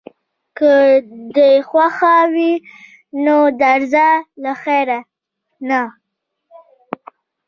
[0.57, 0.71] که
[1.35, 2.53] دې خوښه وي
[3.25, 4.07] نو درځه
[4.43, 4.99] له خیره،
[5.69, 5.81] نه.